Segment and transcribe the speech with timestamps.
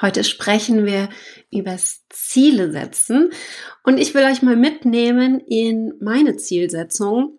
[0.00, 1.08] Heute sprechen wir
[1.50, 3.30] übers Ziele setzen
[3.84, 7.38] und ich will euch mal mitnehmen in meine Zielsetzung.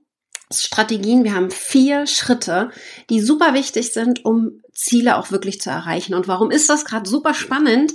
[0.53, 1.23] Strategien.
[1.23, 2.71] Wir haben vier Schritte,
[3.09, 6.13] die super wichtig sind, um Ziele auch wirklich zu erreichen.
[6.13, 7.93] Und warum ist das gerade super spannend?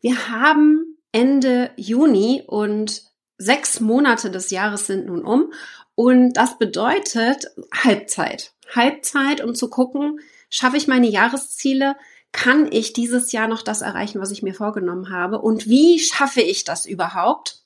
[0.00, 3.02] Wir haben Ende Juni und
[3.38, 5.52] sechs Monate des Jahres sind nun um.
[5.94, 8.52] Und das bedeutet Halbzeit.
[8.74, 11.96] Halbzeit, um zu gucken, schaffe ich meine Jahresziele?
[12.32, 15.40] Kann ich dieses Jahr noch das erreichen, was ich mir vorgenommen habe?
[15.40, 17.62] Und wie schaffe ich das überhaupt?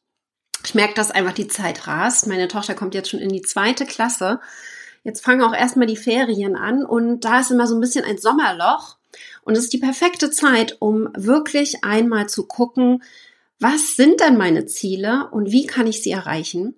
[0.64, 2.26] Ich merke, dass einfach die Zeit rast.
[2.26, 4.40] Meine Tochter kommt jetzt schon in die zweite Klasse.
[5.04, 8.18] Jetzt fangen auch erstmal die Ferien an und da ist immer so ein bisschen ein
[8.18, 8.96] Sommerloch.
[9.42, 13.04] Und es ist die perfekte Zeit, um wirklich einmal zu gucken,
[13.60, 16.74] was sind denn meine Ziele und wie kann ich sie erreichen?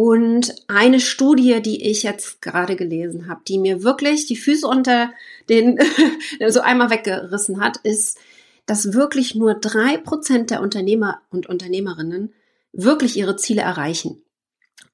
[0.00, 5.10] Und eine Studie, die ich jetzt gerade gelesen habe, die mir wirklich die Füße unter
[5.48, 5.76] den
[6.50, 8.16] so einmal weggerissen hat, ist,
[8.64, 12.32] dass wirklich nur drei Prozent der Unternehmer und Unternehmerinnen
[12.72, 14.22] wirklich ihre Ziele erreichen.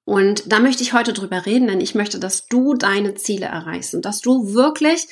[0.07, 3.95] Und da möchte ich heute drüber reden, denn ich möchte, dass du deine Ziele erreichst
[3.95, 5.07] und dass du wirklich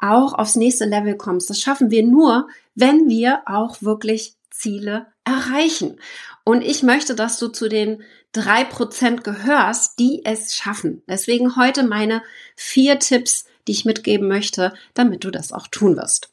[0.00, 1.50] auch aufs nächste Level kommst.
[1.50, 6.00] Das schaffen wir nur, wenn wir auch wirklich Ziele erreichen.
[6.44, 8.02] Und ich möchte, dass du zu den
[8.32, 11.02] drei Prozent gehörst, die es schaffen.
[11.08, 12.22] Deswegen heute meine
[12.56, 16.30] vier Tipps, die ich mitgeben möchte, damit du das auch tun wirst.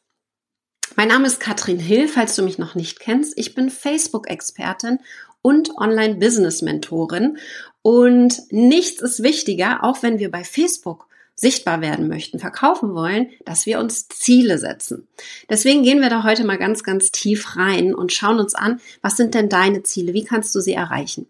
[0.95, 3.38] Mein Name ist Katrin Hill, falls du mich noch nicht kennst.
[3.38, 5.00] Ich bin Facebook-Expertin
[5.41, 7.38] und Online-Business-Mentorin.
[7.81, 13.65] Und nichts ist wichtiger, auch wenn wir bei Facebook sichtbar werden möchten, verkaufen wollen, dass
[13.65, 15.07] wir uns Ziele setzen.
[15.49, 19.17] Deswegen gehen wir da heute mal ganz, ganz tief rein und schauen uns an, was
[19.17, 20.13] sind denn deine Ziele?
[20.13, 21.27] Wie kannst du sie erreichen?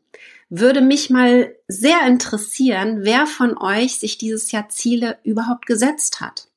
[0.50, 6.50] Würde mich mal sehr interessieren, wer von euch sich dieses Jahr Ziele überhaupt gesetzt hat.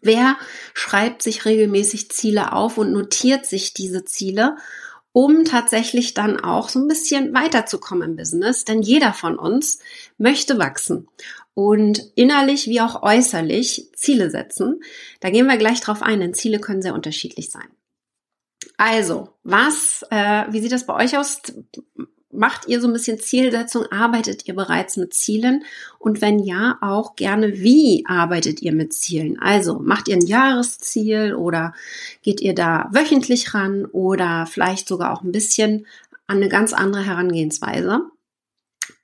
[0.00, 0.36] Wer
[0.74, 4.56] schreibt sich regelmäßig Ziele auf und notiert sich diese Ziele
[5.12, 8.64] um tatsächlich dann auch so ein bisschen weiterzukommen im Business.
[8.64, 9.78] Denn jeder von uns
[10.18, 11.06] möchte wachsen
[11.54, 14.80] und innerlich wie auch äußerlich Ziele setzen.
[15.20, 17.68] Da gehen wir gleich drauf ein, denn Ziele können sehr unterschiedlich sein.
[18.76, 21.40] Also, was, äh, wie sieht das bei euch aus?
[22.34, 23.84] Macht ihr so ein bisschen Zielsetzung?
[23.92, 25.64] Arbeitet ihr bereits mit Zielen?
[25.98, 29.38] Und wenn ja, auch gerne, wie arbeitet ihr mit Zielen?
[29.38, 31.74] Also macht ihr ein Jahresziel oder
[32.22, 35.86] geht ihr da wöchentlich ran oder vielleicht sogar auch ein bisschen
[36.26, 38.00] an eine ganz andere Herangehensweise?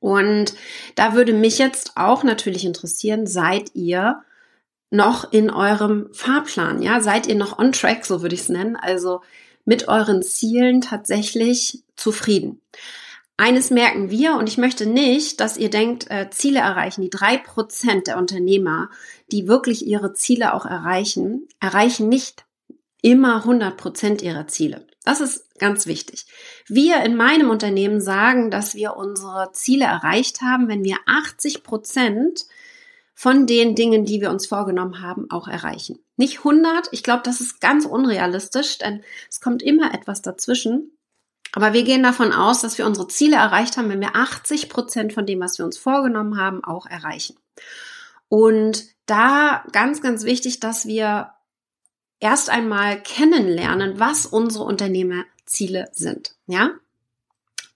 [0.01, 0.55] Und
[0.95, 4.23] da würde mich jetzt auch natürlich interessieren, seid ihr
[4.91, 6.83] noch in eurem Fahrplan?
[6.83, 8.77] Ja, seid ihr noch on track, so würde ich es nennen?
[8.77, 9.21] Also
[9.65, 12.61] mit euren Zielen tatsächlich zufrieden?
[13.41, 17.03] Eines merken wir, und ich möchte nicht, dass ihr denkt, äh, Ziele erreichen.
[17.03, 18.91] Die drei Prozent der Unternehmer,
[19.31, 22.45] die wirklich ihre Ziele auch erreichen, erreichen nicht
[23.01, 24.88] immer 100 Prozent ihrer Ziele.
[25.05, 26.27] Das ist ganz wichtig.
[26.67, 32.47] Wir in meinem Unternehmen sagen, dass wir unsere Ziele erreicht haben, wenn wir 80 Prozent
[33.15, 35.99] von den Dingen, die wir uns vorgenommen haben, auch erreichen.
[36.17, 40.93] Nicht 100, ich glaube, das ist ganz unrealistisch, denn es kommt immer etwas dazwischen.
[41.53, 45.13] Aber wir gehen davon aus, dass wir unsere Ziele erreicht haben, wenn wir 80 Prozent
[45.13, 47.37] von dem, was wir uns vorgenommen haben, auch erreichen.
[48.29, 51.33] Und da ganz, ganz wichtig, dass wir
[52.21, 56.35] erst einmal kennenlernen, was unsere Unternehmerziele sind.
[56.47, 56.71] Ja?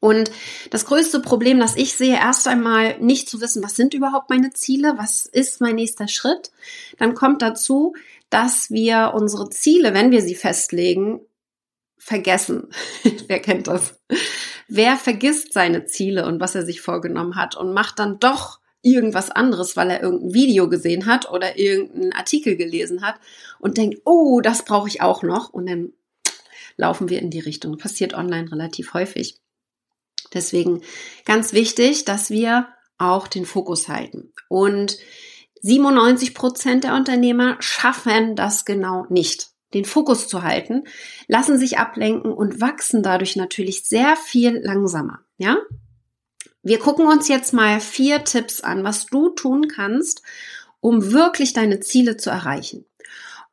[0.00, 0.32] Und
[0.70, 4.52] das größte Problem, das ich sehe, erst einmal nicht zu wissen, was sind überhaupt meine
[4.52, 6.50] Ziele, was ist mein nächster Schritt.
[6.98, 7.94] Dann kommt dazu,
[8.28, 11.20] dass wir unsere Ziele, wenn wir sie festlegen,
[11.98, 12.68] vergessen.
[13.28, 13.94] Wer kennt das?
[14.66, 19.30] Wer vergisst seine Ziele und was er sich vorgenommen hat und macht dann doch irgendwas
[19.30, 23.16] anderes, weil er irgendein Video gesehen hat oder irgendeinen Artikel gelesen hat
[23.58, 25.50] und denkt, oh, das brauche ich auch noch.
[25.50, 25.92] Und dann
[26.76, 27.78] laufen wir in die Richtung.
[27.78, 29.40] Passiert online relativ häufig.
[30.34, 30.82] Deswegen
[31.24, 34.32] ganz wichtig, dass wir auch den Fokus halten.
[34.48, 34.98] Und
[35.62, 40.84] 97 Prozent der Unternehmer schaffen das genau nicht den Fokus zu halten,
[41.28, 45.20] lassen sich ablenken und wachsen dadurch natürlich sehr viel langsamer.
[45.38, 45.56] Ja?
[46.62, 50.22] Wir gucken uns jetzt mal vier Tipps an, was du tun kannst,
[50.80, 52.84] um wirklich deine Ziele zu erreichen.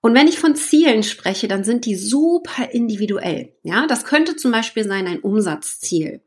[0.01, 3.53] Und wenn ich von Zielen spreche, dann sind die super individuell.
[3.63, 6.21] Ja, das könnte zum Beispiel sein ein Umsatzziel.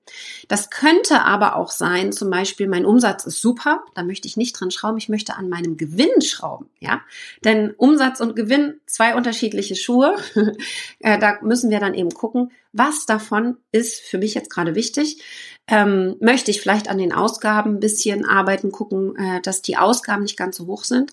[0.48, 4.60] Das könnte aber auch sein, zum Beispiel mein Umsatz ist super, da möchte ich nicht
[4.60, 6.68] dran schrauben, ich möchte an meinem Gewinn schrauben.
[6.80, 7.00] Ja,
[7.44, 10.16] denn Umsatz und Gewinn zwei unterschiedliche Schuhe.
[11.00, 15.22] Äh, da müssen wir dann eben gucken, was davon ist für mich jetzt gerade wichtig.
[15.66, 20.22] Ähm, möchte ich vielleicht an den Ausgaben ein bisschen arbeiten, gucken, äh, dass die Ausgaben
[20.22, 21.12] nicht ganz so hoch sind.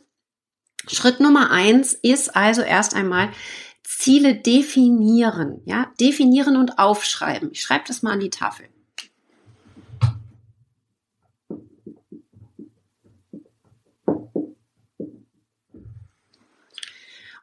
[0.88, 3.30] Schritt Nummer eins ist also erst einmal
[3.84, 7.52] Ziele definieren, ja, definieren und aufschreiben.
[7.52, 8.70] Ich schreibe das mal an die Tafel.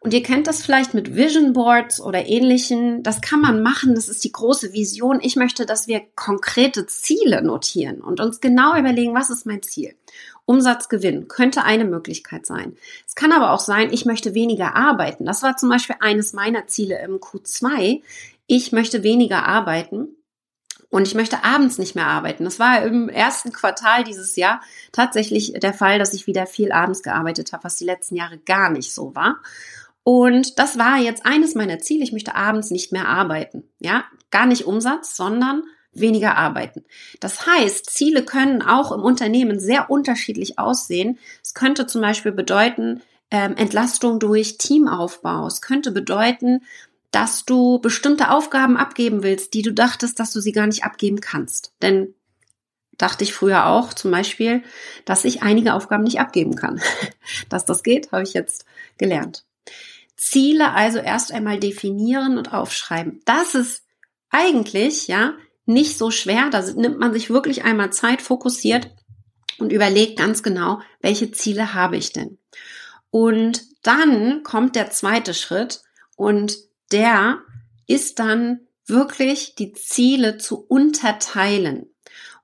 [0.06, 3.02] Und ihr kennt das vielleicht mit Vision Boards oder ähnlichen.
[3.02, 3.96] Das kann man machen.
[3.96, 5.18] Das ist die große Vision.
[5.20, 9.96] Ich möchte, dass wir konkrete Ziele notieren und uns genau überlegen, was ist mein Ziel?
[10.44, 12.76] Umsatzgewinn könnte eine Möglichkeit sein.
[13.04, 15.24] Es kann aber auch sein, ich möchte weniger arbeiten.
[15.24, 18.00] Das war zum Beispiel eines meiner Ziele im Q2.
[18.46, 20.10] Ich möchte weniger arbeiten.
[20.88, 22.44] Und ich möchte abends nicht mehr arbeiten.
[22.44, 24.60] Das war im ersten Quartal dieses Jahr
[24.92, 28.70] tatsächlich der Fall, dass ich wieder viel abends gearbeitet habe, was die letzten Jahre gar
[28.70, 29.38] nicht so war.
[30.08, 32.04] Und das war jetzt eines meiner Ziele.
[32.04, 33.64] Ich möchte abends nicht mehr arbeiten.
[33.80, 36.84] Ja, gar nicht Umsatz, sondern weniger arbeiten.
[37.18, 41.18] Das heißt, Ziele können auch im Unternehmen sehr unterschiedlich aussehen.
[41.42, 45.44] Es könnte zum Beispiel bedeuten, ähm, Entlastung durch Teamaufbau.
[45.48, 46.62] Es könnte bedeuten,
[47.10, 51.20] dass du bestimmte Aufgaben abgeben willst, die du dachtest, dass du sie gar nicht abgeben
[51.20, 51.72] kannst.
[51.82, 52.14] Denn
[52.96, 54.62] dachte ich früher auch zum Beispiel,
[55.04, 56.80] dass ich einige Aufgaben nicht abgeben kann.
[57.48, 58.66] dass das geht, habe ich jetzt
[58.98, 59.44] gelernt.
[60.16, 63.20] Ziele also erst einmal definieren und aufschreiben.
[63.24, 63.84] Das ist
[64.30, 65.34] eigentlich, ja,
[65.66, 66.48] nicht so schwer.
[66.50, 68.90] Da nimmt man sich wirklich einmal Zeit, fokussiert
[69.58, 72.38] und überlegt ganz genau, welche Ziele habe ich denn?
[73.10, 75.82] Und dann kommt der zweite Schritt
[76.16, 76.56] und
[76.92, 77.40] der
[77.86, 81.86] ist dann wirklich die Ziele zu unterteilen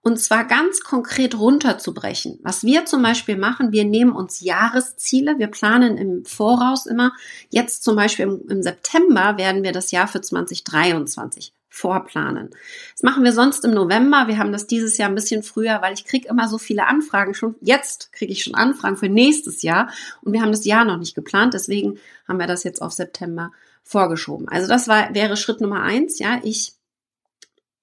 [0.02, 2.38] und zwar ganz konkret runterzubrechen.
[2.42, 7.12] Was wir zum Beispiel machen, wir nehmen uns Jahresziele, wir planen im Voraus immer.
[7.50, 12.50] Jetzt zum Beispiel im, im September werden wir das Jahr für 2023 vorplanen.
[12.92, 14.26] Das machen wir sonst im November.
[14.26, 17.32] Wir haben das dieses Jahr ein bisschen früher, weil ich kriege immer so viele Anfragen.
[17.32, 19.88] Schon jetzt kriege ich schon Anfragen für nächstes Jahr
[20.20, 21.54] und wir haben das Jahr noch nicht geplant.
[21.54, 23.52] Deswegen haben wir das jetzt auf September
[23.84, 24.48] vorgeschoben.
[24.48, 26.18] Also das war, wäre Schritt Nummer eins.
[26.18, 26.74] Ja, ich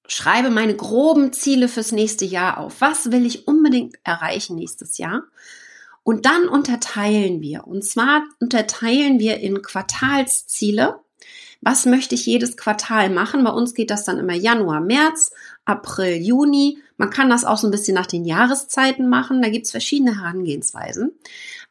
[0.10, 2.82] schreibe meine groben Ziele fürs nächste Jahr auf.
[2.82, 5.24] Was will ich unbedingt erreichen nächstes Jahr?
[6.04, 7.68] Und dann unterteilen wir.
[7.68, 11.00] Und zwar unterteilen wir in Quartalsziele.
[11.62, 13.44] Was möchte ich jedes Quartal machen?
[13.44, 15.32] Bei uns geht das dann immer Januar, März,
[15.66, 16.80] April, Juni.
[16.98, 19.42] Man kann das auch so ein bisschen nach den Jahreszeiten machen.
[19.42, 21.12] Da gibt es verschiedene Herangehensweisen.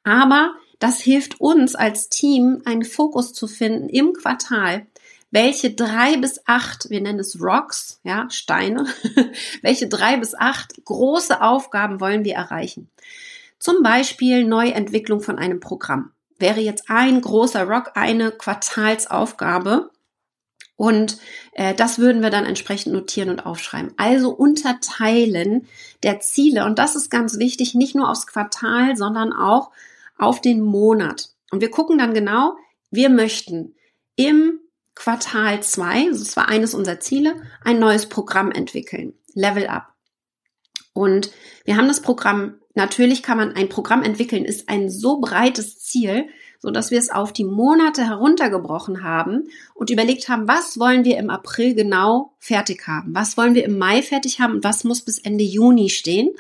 [0.05, 4.87] Aber das hilft uns als Team, einen Fokus zu finden im Quartal,
[5.31, 8.87] welche drei bis acht, wir nennen es Rocks, ja, Steine,
[9.63, 12.91] welche drei bis acht große Aufgaben wollen wir erreichen.
[13.59, 16.13] Zum Beispiel Neuentwicklung von einem Programm.
[16.39, 19.91] Wäre jetzt ein großer Rock eine Quartalsaufgabe.
[20.77, 21.19] Und
[21.53, 23.93] äh, das würden wir dann entsprechend notieren und aufschreiben.
[23.97, 25.67] Also unterteilen
[26.05, 26.65] der Ziele.
[26.65, 29.73] Und das ist ganz wichtig, nicht nur aufs Quartal, sondern auch
[30.17, 31.31] auf den Monat.
[31.51, 32.57] Und wir gucken dann genau,
[32.93, 33.75] wir möchten
[34.15, 34.61] im
[34.99, 39.15] Quartal 2, das war eines unserer Ziele, ein neues Programm entwickeln.
[39.33, 39.95] Level Up.
[40.93, 41.31] Und
[41.65, 46.27] wir haben das Programm, natürlich kann man ein Programm entwickeln, ist ein so breites Ziel,
[46.59, 51.17] so dass wir es auf die Monate heruntergebrochen haben und überlegt haben, was wollen wir
[51.19, 53.15] im April genau fertig haben?
[53.15, 56.31] Was wollen wir im Mai fertig haben und was muss bis Ende Juni stehen?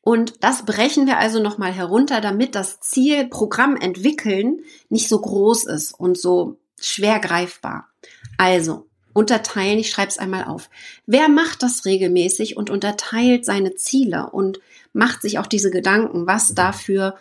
[0.00, 5.66] Und das brechen wir also nochmal herunter, damit das Ziel Programm entwickeln nicht so groß
[5.66, 7.88] ist und so schwer greifbar.
[8.36, 10.70] Also, unterteilen, ich schreibe es einmal auf.
[11.06, 14.60] Wer macht das regelmäßig und unterteilt seine Ziele und
[14.92, 17.16] macht sich auch diese Gedanken, was dafür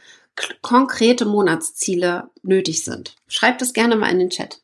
[0.62, 3.16] konkrete Monatsziele nötig sind?
[3.28, 4.62] Schreibt es gerne mal in den Chat.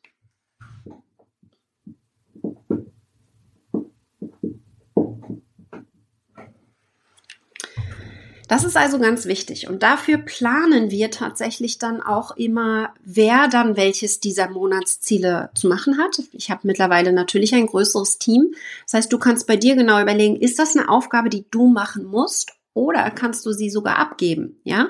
[8.54, 9.68] Das ist also ganz wichtig.
[9.68, 15.98] Und dafür planen wir tatsächlich dann auch immer, wer dann welches dieser Monatsziele zu machen
[15.98, 16.22] hat.
[16.34, 18.54] Ich habe mittlerweile natürlich ein größeres Team.
[18.86, 22.06] Das heißt, du kannst bei dir genau überlegen, ist das eine Aufgabe, die du machen
[22.06, 22.54] musst?
[22.76, 24.60] Oder kannst du sie sogar abgeben?
[24.64, 24.90] Ja?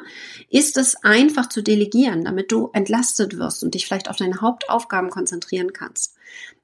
[0.49, 5.09] Ist es einfach zu delegieren, damit du entlastet wirst und dich vielleicht auf deine Hauptaufgaben
[5.09, 6.17] konzentrieren kannst?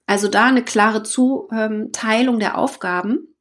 [0.05, 3.37] Also da eine klare Zuteilung der Aufgaben.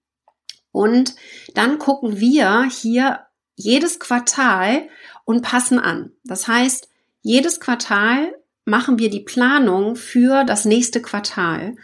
[0.70, 1.16] Und
[1.54, 3.24] dann gucken wir hier
[3.58, 4.88] jedes Quartal
[5.24, 6.12] und passen an.
[6.24, 6.88] Das heißt,
[7.22, 8.34] jedes Quartal
[8.64, 11.74] machen wir die Planung für das nächste Quartal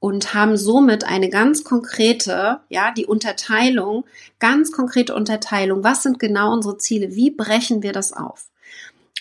[0.00, 4.04] und haben somit eine ganz konkrete, ja, die Unterteilung,
[4.38, 5.84] ganz konkrete Unterteilung.
[5.84, 7.14] Was sind genau unsere Ziele?
[7.14, 8.46] Wie brechen wir das auf?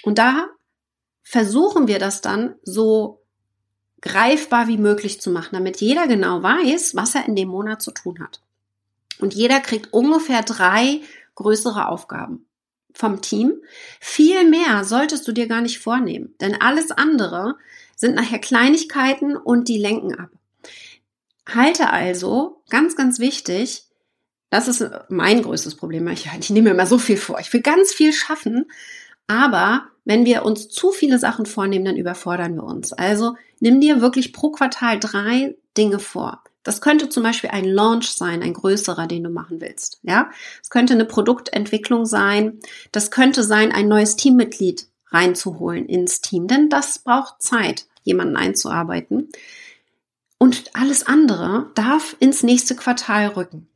[0.04, 0.46] Und da
[1.24, 3.22] versuchen wir das dann so
[4.02, 7.92] greifbar wie möglich zu machen, damit jeder genau weiß, was er in dem Monat zu
[7.92, 8.40] tun hat.
[9.20, 11.02] Und jeder kriegt ungefähr drei
[11.38, 12.44] größere Aufgaben.
[12.94, 13.62] vom Team.
[14.00, 17.56] Viel mehr solltest du dir gar nicht vornehmen, denn alles andere
[17.96, 20.32] sind nachher Kleinigkeiten und die lenken ab.
[21.48, 23.84] Halte also, ganz, ganz wichtig,
[24.50, 26.08] das ist mein größtes Problem.
[26.08, 27.40] Ich, ich nehme mir immer so viel vor.
[27.40, 28.66] Ich will ganz viel schaffen,
[29.28, 32.94] aber wenn wir uns zu viele Sachen vornehmen, dann überfordern wir uns.
[32.94, 36.44] Also nimm dir wirklich pro Quartal drei Dinge vor.
[36.68, 40.02] Das könnte zum Beispiel ein Launch sein, ein größerer, den du machen willst.
[40.04, 40.30] Ja,
[40.62, 42.60] es könnte eine Produktentwicklung sein.
[42.92, 49.30] Das könnte sein, ein neues Teammitglied reinzuholen ins Team, denn das braucht Zeit, jemanden einzuarbeiten.
[50.40, 53.70] Und alles andere darf ins nächste Quartal rücken.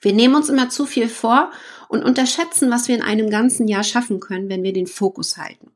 [0.00, 1.52] Wir nehmen uns immer zu viel vor
[1.88, 5.70] und unterschätzen, was wir in einem ganzen Jahr schaffen können, wenn wir den Fokus halten.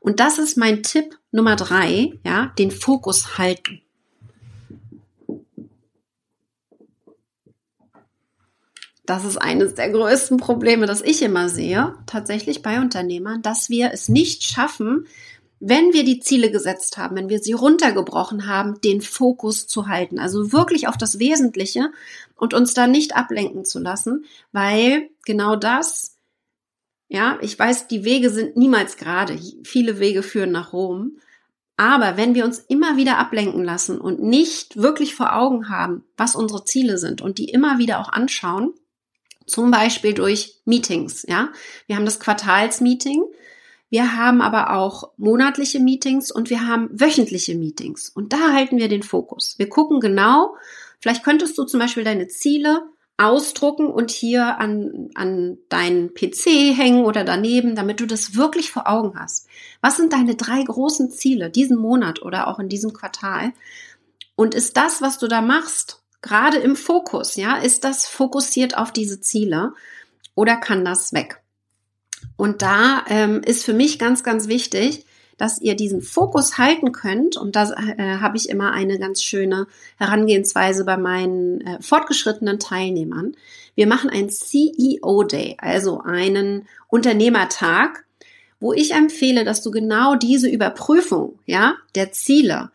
[0.00, 3.83] Und das ist mein Tipp Nummer drei, ja, den Fokus halten.
[9.06, 13.90] Das ist eines der größten Probleme, das ich immer sehe, tatsächlich bei Unternehmern, dass wir
[13.92, 15.06] es nicht schaffen,
[15.60, 20.18] wenn wir die Ziele gesetzt haben, wenn wir sie runtergebrochen haben, den Fokus zu halten.
[20.18, 21.90] Also wirklich auf das Wesentliche
[22.36, 26.16] und uns da nicht ablenken zu lassen, weil genau das,
[27.08, 29.38] ja, ich weiß, die Wege sind niemals gerade.
[29.64, 31.18] Viele Wege führen nach Rom.
[31.76, 36.36] Aber wenn wir uns immer wieder ablenken lassen und nicht wirklich vor Augen haben, was
[36.36, 38.74] unsere Ziele sind und die immer wieder auch anschauen,
[39.46, 41.50] zum Beispiel durch Meetings, ja.
[41.86, 43.22] Wir haben das Quartalsmeeting.
[43.90, 48.08] Wir haben aber auch monatliche Meetings und wir haben wöchentliche Meetings.
[48.08, 49.54] Und da halten wir den Fokus.
[49.58, 50.56] Wir gucken genau,
[50.98, 52.82] vielleicht könntest du zum Beispiel deine Ziele
[53.16, 58.88] ausdrucken und hier an, an deinen PC hängen oder daneben, damit du das wirklich vor
[58.88, 59.46] Augen hast.
[59.80, 63.52] Was sind deine drei großen Ziele diesen Monat oder auch in diesem Quartal?
[64.34, 68.92] Und ist das, was du da machst, gerade im Fokus, ja, ist das fokussiert auf
[68.92, 69.74] diese Ziele
[70.34, 71.42] oder kann das weg?
[72.36, 75.04] Und da ähm, ist für mich ganz, ganz wichtig,
[75.36, 77.36] dass ihr diesen Fokus halten könnt.
[77.36, 79.66] Und da äh, habe ich immer eine ganz schöne
[79.98, 83.36] Herangehensweise bei meinen äh, fortgeschrittenen Teilnehmern.
[83.74, 88.04] Wir machen einen CEO Day, also einen Unternehmertag,
[88.60, 92.70] wo ich empfehle, dass du genau diese Überprüfung, ja, der Ziele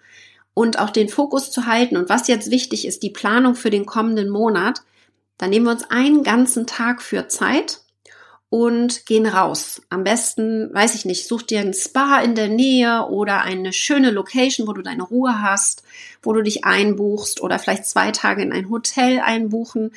[0.59, 3.85] und auch den Fokus zu halten und was jetzt wichtig ist, die Planung für den
[3.85, 4.81] kommenden Monat,
[5.37, 7.79] dann nehmen wir uns einen ganzen Tag für Zeit
[8.49, 9.81] und gehen raus.
[9.89, 14.11] Am besten, weiß ich nicht, such dir ein Spa in der Nähe oder eine schöne
[14.11, 15.83] Location, wo du deine Ruhe hast,
[16.21, 19.93] wo du dich einbuchst oder vielleicht zwei Tage in ein Hotel einbuchen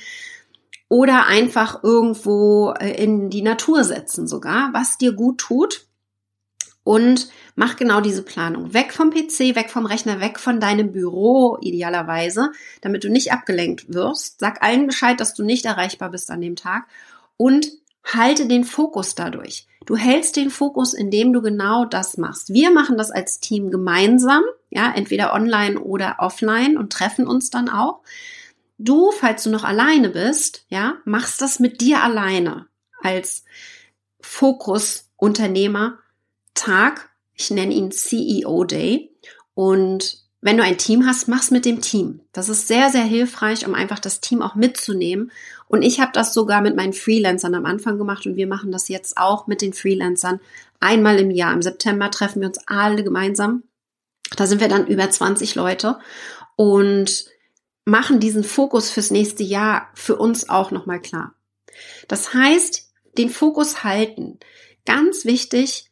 [0.89, 5.87] oder einfach irgendwo äh, in die Natur setzen sogar, was dir gut tut.
[6.85, 8.75] Und mach genau diese Planung.
[8.75, 13.93] Weg vom PC, weg vom Rechner, weg von deinem Büro idealerweise, damit du nicht abgelenkt
[13.95, 14.41] wirst.
[14.41, 16.87] Sag allen Bescheid, dass du nicht erreichbar bist an dem Tag
[17.37, 17.69] und
[18.05, 19.67] halte den Fokus dadurch.
[19.87, 22.53] Du hältst den Fokus, indem du genau das machst.
[22.53, 27.69] Wir machen das als Team gemeinsam, ja, entweder online oder offline und treffen uns dann
[27.69, 28.01] auch.
[28.79, 32.67] Du, falls du noch alleine bist, ja, machst das mit dir alleine
[33.03, 33.45] als
[34.21, 35.99] Fokus-Unternehmer
[36.55, 37.11] Tag.
[37.35, 39.11] Ich nenne ihn CEO Day.
[39.55, 42.21] Und wenn du ein Team hast, mach's mit dem Team.
[42.33, 45.31] Das ist sehr, sehr hilfreich, um einfach das Team auch mitzunehmen.
[45.69, 48.89] Und ich habe das sogar mit meinen Freelancern am Anfang gemacht und wir machen das
[48.89, 50.41] jetzt auch mit den Freelancern
[50.81, 51.55] einmal im Jahr.
[51.55, 53.63] Im September treffen wir uns alle gemeinsam.
[54.37, 55.99] Da sind wir dann über 20 Leute
[56.57, 57.27] und
[57.85, 61.35] machen diesen Fokus fürs nächste Jahr für uns auch nochmal klar.
[62.09, 64.39] Das heißt, den Fokus halten.
[64.87, 65.92] Ganz wichtig,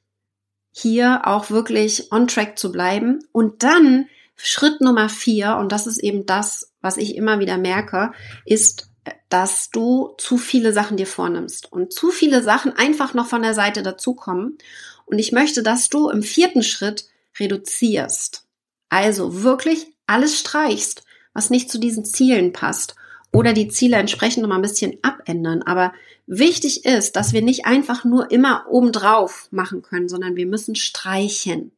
[0.72, 5.98] hier auch wirklich on track zu bleiben und dann Schritt Nummer vier, und das ist
[5.98, 8.12] eben das, was ich immer wieder merke,
[8.46, 8.90] ist,
[9.28, 13.54] dass du zu viele Sachen dir vornimmst und zu viele Sachen einfach noch von der
[13.54, 14.58] Seite dazukommen.
[15.04, 17.06] Und ich möchte, dass du im vierten Schritt
[17.38, 18.46] reduzierst.
[18.88, 22.94] Also wirklich alles streichst, was nicht zu diesen Zielen passt
[23.32, 25.62] oder die Ziele entsprechend noch mal ein bisschen abändern.
[25.62, 25.92] Aber
[26.26, 31.72] wichtig ist, dass wir nicht einfach nur immer obendrauf machen können, sondern wir müssen streichen.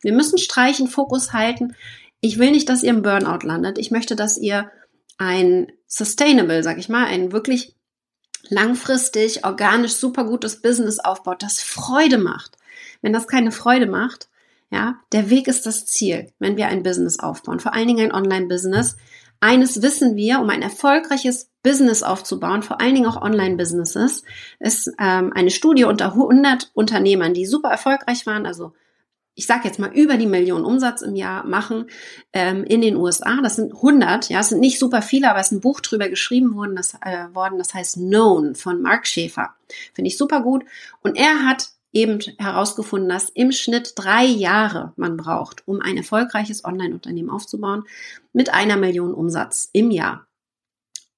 [0.00, 1.74] Wir müssen streichen, Fokus halten.
[2.20, 3.78] Ich will nicht, dass ihr im Burnout landet.
[3.78, 4.70] Ich möchte, dass ihr
[5.18, 7.74] ein sustainable, sag ich mal, ein wirklich
[8.48, 12.56] langfristig, organisch, super gutes Business aufbaut, das Freude macht.
[13.02, 14.28] Wenn das keine Freude macht,
[14.70, 18.14] ja, der Weg ist das Ziel, wenn wir ein Business aufbauen, vor allen Dingen ein
[18.14, 18.96] Online-Business.
[19.40, 24.24] Eines wissen wir, um ein erfolgreiches Business aufzubauen, vor allen Dingen auch Online-Businesses,
[24.58, 28.72] ist ähm, eine Studie unter 100 Unternehmern, die super erfolgreich waren, also
[29.38, 31.86] ich sage jetzt mal, über die Million Umsatz im Jahr machen
[32.32, 33.40] ähm, in den USA.
[33.40, 36.08] Das sind 100, ja, es sind nicht super viele, aber es ist ein Buch drüber
[36.08, 39.54] geschrieben worden, das, äh, worden, das heißt Known von Mark Schäfer.
[39.94, 40.64] Finde ich super gut.
[41.02, 46.64] Und er hat eben herausgefunden, dass im Schnitt drei Jahre man braucht, um ein erfolgreiches
[46.64, 47.84] Online-Unternehmen aufzubauen
[48.32, 50.26] mit einer Million Umsatz im Jahr.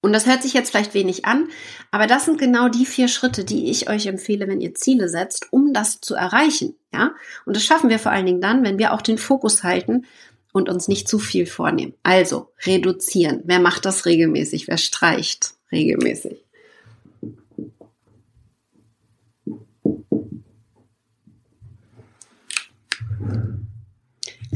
[0.02, 1.48] Und das hört sich jetzt vielleicht wenig an,
[1.90, 5.52] aber das sind genau die vier Schritte, die ich euch empfehle, wenn ihr Ziele setzt,
[5.52, 6.74] um das zu erreichen.
[6.92, 7.14] Ja?
[7.44, 10.06] Und das schaffen wir vor allen Dingen dann, wenn wir auch den Fokus halten
[10.52, 11.94] und uns nicht zu viel vornehmen.
[12.02, 13.42] Also reduzieren.
[13.44, 14.68] Wer macht das regelmäßig?
[14.68, 16.44] Wer streicht regelmäßig?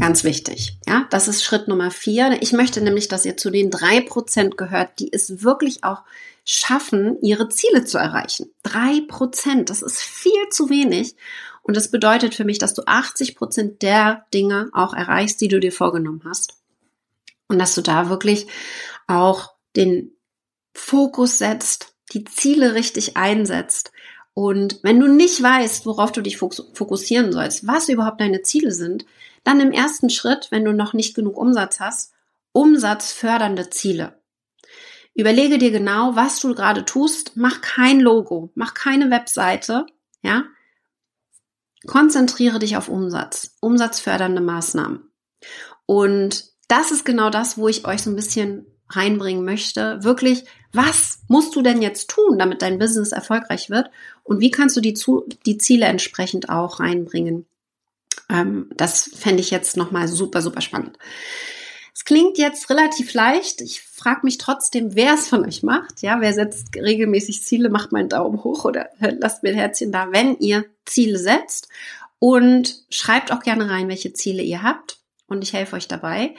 [0.05, 0.77] Ganz wichtig.
[0.87, 2.37] Ja, das ist Schritt Nummer vier.
[2.43, 6.03] Ich möchte nämlich, dass ihr zu den drei Prozent gehört, die es wirklich auch
[6.45, 8.53] schaffen, ihre Ziele zu erreichen.
[8.63, 11.17] Drei Prozent, das ist viel zu wenig.
[11.63, 15.59] Und das bedeutet für mich, dass du 80 Prozent der Dinge auch erreichst, die du
[15.59, 16.59] dir vorgenommen hast.
[17.49, 18.47] Und dass du da wirklich
[19.07, 20.13] auch den
[20.75, 23.91] Fokus setzt, die Ziele richtig einsetzt.
[24.35, 29.07] Und wenn du nicht weißt, worauf du dich fokussieren sollst, was überhaupt deine Ziele sind,
[29.45, 32.13] dann im ersten Schritt, wenn du noch nicht genug Umsatz hast,
[32.53, 34.21] umsatzfördernde Ziele.
[35.15, 37.33] Überlege dir genau, was du gerade tust.
[37.37, 39.87] Mach kein Logo, mach keine Webseite,
[40.23, 40.45] ja.
[41.87, 45.11] Konzentriere dich auf Umsatz, umsatzfördernde Maßnahmen.
[45.87, 50.03] Und das ist genau das, wo ich euch so ein bisschen reinbringen möchte.
[50.03, 53.91] Wirklich, was musst du denn jetzt tun, damit dein Business erfolgreich wird?
[54.23, 54.99] Und wie kannst du die,
[55.47, 57.47] die Ziele entsprechend auch reinbringen?
[58.29, 60.99] Ähm, das fände ich jetzt nochmal super, super spannend.
[61.95, 63.61] Es klingt jetzt relativ leicht.
[63.61, 66.03] Ich frage mich trotzdem, wer es von euch macht.
[66.03, 70.09] Ja, wer setzt regelmäßig Ziele, macht meinen Daumen hoch oder lasst mir ein Herzchen da,
[70.11, 71.69] wenn ihr Ziele setzt.
[72.19, 74.99] Und schreibt auch gerne rein, welche Ziele ihr habt.
[75.29, 76.35] Und ich helfe euch dabei.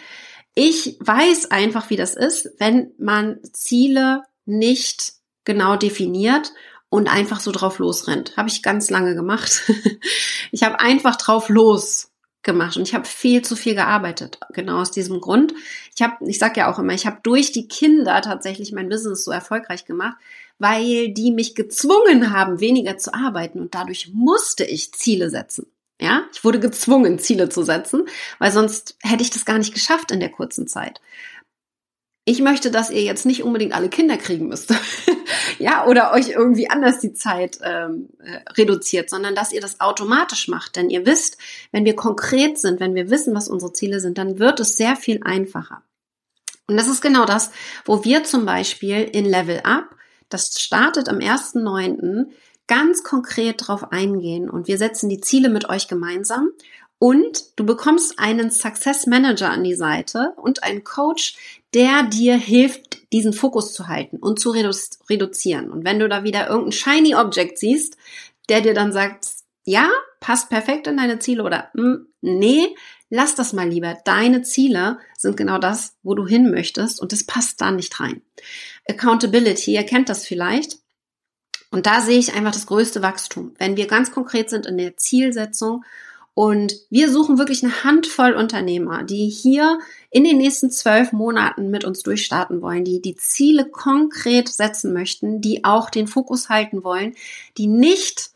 [0.55, 6.53] Ich weiß einfach, wie das ist, wenn man Ziele nicht genau definiert
[6.89, 8.37] und einfach so drauf losrennt.
[8.37, 9.63] Habe ich ganz lange gemacht.
[10.51, 14.39] ich habe einfach drauf los gemacht und ich habe viel zu viel gearbeitet.
[14.53, 15.53] Genau aus diesem Grund.
[15.93, 19.25] Ich habe, ich sage ja auch immer, ich habe durch die Kinder tatsächlich mein Business
[19.25, 20.15] so erfolgreich gemacht,
[20.57, 25.65] weil die mich gezwungen haben, weniger zu arbeiten und dadurch musste ich Ziele setzen.
[25.99, 28.05] Ja, ich wurde gezwungen, Ziele zu setzen,
[28.37, 30.99] weil sonst hätte ich das gar nicht geschafft in der kurzen Zeit
[32.25, 34.73] ich möchte, dass ihr jetzt nicht unbedingt alle Kinder kriegen müsst.
[35.59, 40.47] ja, oder euch irgendwie anders die Zeit ähm, äh, reduziert, sondern dass ihr das automatisch
[40.47, 40.75] macht.
[40.75, 41.37] Denn ihr wisst,
[41.71, 44.95] wenn wir konkret sind, wenn wir wissen, was unsere Ziele sind, dann wird es sehr
[44.95, 45.83] viel einfacher.
[46.67, 47.51] Und das ist genau das,
[47.85, 49.95] wo wir zum Beispiel in Level Up,
[50.29, 52.25] das startet am 1.9.,
[52.67, 56.49] ganz konkret drauf eingehen und wir setzen die Ziele mit euch gemeinsam
[56.97, 61.35] und du bekommst einen Success Manager an die Seite und einen Coach,
[61.73, 64.71] der dir hilft, diesen Fokus zu halten und zu redu
[65.09, 65.71] reduzieren.
[65.71, 67.97] Und wenn du da wieder irgendein shiny Object siehst,
[68.49, 69.27] der dir dann sagt,
[69.65, 72.75] ja, passt perfekt in deine Ziele oder mm, nee,
[73.09, 73.97] lass das mal lieber.
[74.05, 78.21] Deine Ziele sind genau das, wo du hin möchtest und das passt da nicht rein.
[78.87, 80.77] Accountability, ihr kennt das vielleicht.
[81.71, 83.53] Und da sehe ich einfach das größte Wachstum.
[83.57, 85.83] Wenn wir ganz konkret sind in der Zielsetzung
[86.33, 91.85] und wir suchen wirklich eine Handvoll Unternehmer, die hier in den nächsten zwölf Monaten mit
[91.85, 97.15] uns durchstarten wollen, die die Ziele konkret setzen möchten, die auch den Fokus halten wollen,
[97.57, 98.31] die nicht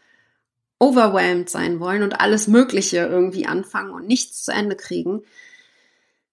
[0.79, 5.23] overwhelmed sein wollen und alles Mögliche irgendwie anfangen und nichts zu Ende kriegen.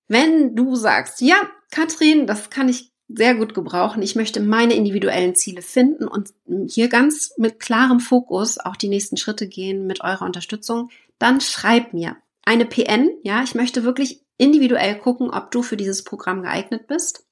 [0.08, 1.36] Wenn du sagst, ja,
[1.72, 4.02] Katrin, das kann ich sehr gut gebrauchen.
[4.02, 6.34] Ich möchte meine individuellen Ziele finden und
[6.66, 11.92] hier ganz mit klarem Fokus auch die nächsten Schritte gehen mit eurer Unterstützung dann schreib
[11.92, 13.10] mir eine PN.
[13.22, 17.24] Ja, ich möchte wirklich individuell gucken, ob du für dieses Programm geeignet bist.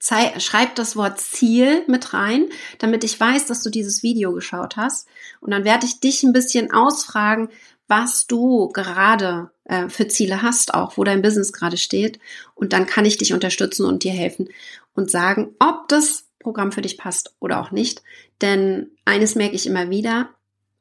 [0.00, 5.08] schreib das Wort Ziel mit rein, damit ich weiß, dass du dieses Video geschaut hast.
[5.40, 7.48] Und dann werde ich dich ein bisschen ausfragen,
[7.88, 12.20] was du gerade äh, für Ziele hast, auch wo dein Business gerade steht.
[12.54, 14.48] Und dann kann ich dich unterstützen und dir helfen
[14.94, 18.02] und sagen, ob das Programm für dich passt oder auch nicht.
[18.40, 20.30] Denn eines merke ich immer wieder,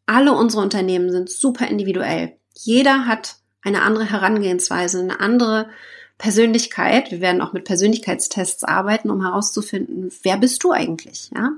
[0.05, 2.35] alle unsere Unternehmen sind super individuell.
[2.53, 5.69] Jeder hat eine andere Herangehensweise, eine andere
[6.17, 7.11] Persönlichkeit.
[7.11, 11.51] Wir werden auch mit Persönlichkeitstests arbeiten, um herauszufinden, wer bist du eigentlich, ja?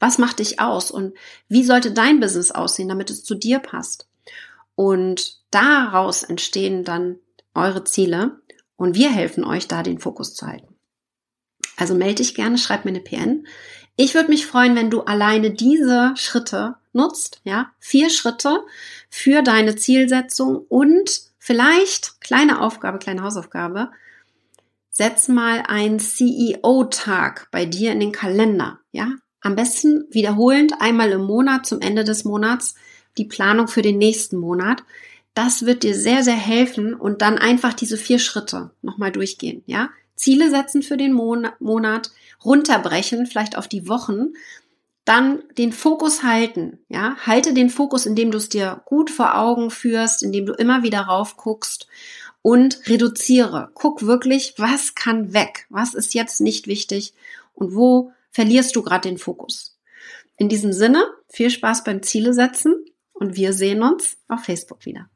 [0.00, 1.14] Was macht dich aus und
[1.48, 4.06] wie sollte dein Business aussehen, damit es zu dir passt?
[4.78, 7.16] Und daraus entstehen dann
[7.52, 8.40] eure Ziele
[8.76, 10.76] und wir helfen euch da den Fokus zu halten.
[11.76, 13.46] Also melde dich gerne, schreib mir eine PN.
[13.96, 18.60] Ich würde mich freuen, wenn du alleine diese Schritte nutzt, ja, vier Schritte
[19.10, 23.90] für deine Zielsetzung und Vielleicht, kleine Aufgabe, kleine Hausaufgabe,
[24.90, 29.12] setz mal einen CEO-Tag bei dir in den Kalender, ja?
[29.40, 32.74] Am besten wiederholend einmal im Monat zum Ende des Monats
[33.18, 34.82] die Planung für den nächsten Monat.
[35.34, 39.90] Das wird dir sehr, sehr helfen und dann einfach diese vier Schritte nochmal durchgehen, ja?
[40.16, 42.10] Ziele setzen für den Monat,
[42.44, 44.32] runterbrechen, vielleicht auf die Wochen,
[45.04, 47.16] dann den Fokus halten, ja?
[47.24, 51.02] Halte den Fokus, indem du es dir gut vor Augen führst, indem du immer wieder
[51.02, 51.86] rauf guckst
[52.42, 53.70] und reduziere.
[53.74, 55.66] Guck wirklich, was kann weg?
[55.70, 57.14] Was ist jetzt nicht wichtig
[57.54, 59.78] und wo verlierst du gerade den Fokus?
[60.36, 62.74] In diesem Sinne, viel Spaß beim Ziele setzen
[63.18, 65.08] und wir sehen uns auf Facebook wieder.